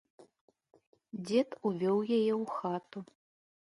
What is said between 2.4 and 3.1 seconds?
ў хату.